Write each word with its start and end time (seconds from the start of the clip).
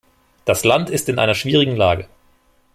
Das 0.45 0.63
Land 0.63 0.89
ist 0.89 1.09
in 1.09 1.19
einer 1.19 1.35
schwierigen 1.35 1.75
Lage. 1.75 2.07